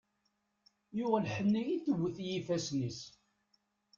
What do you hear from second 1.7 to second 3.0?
i tewwet i yifassen-is.